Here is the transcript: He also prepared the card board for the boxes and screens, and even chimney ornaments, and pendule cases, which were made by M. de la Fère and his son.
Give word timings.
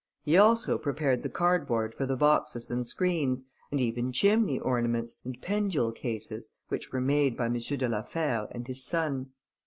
He 0.23 0.35
also 0.35 0.79
prepared 0.79 1.21
the 1.21 1.29
card 1.29 1.67
board 1.67 1.93
for 1.93 2.07
the 2.07 2.15
boxes 2.15 2.71
and 2.71 2.87
screens, 2.87 3.43
and 3.69 3.79
even 3.79 4.11
chimney 4.11 4.57
ornaments, 4.59 5.17
and 5.23 5.39
pendule 5.39 5.91
cases, 5.91 6.47
which 6.69 6.91
were 6.91 6.99
made 6.99 7.37
by 7.37 7.45
M. 7.45 7.53
de 7.53 7.87
la 7.87 8.01
Fère 8.01 8.47
and 8.49 8.65
his 8.65 8.83
son. 8.83 9.29